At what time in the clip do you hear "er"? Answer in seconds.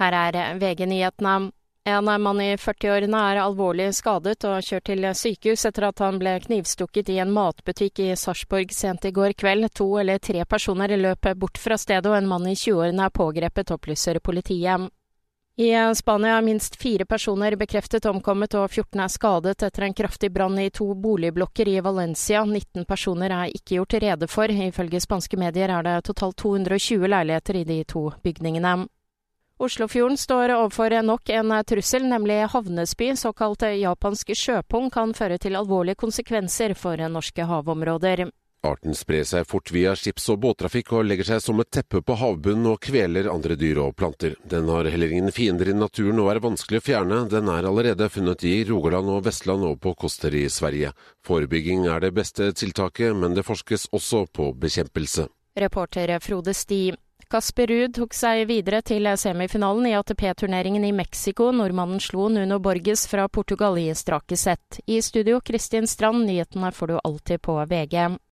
0.16-0.58, 3.32-3.40, 13.08-13.14, 16.38-16.44, 19.04-19.10, 23.36-23.52, 25.68-25.84, 46.32-46.40, 47.52-47.68, 51.84-52.00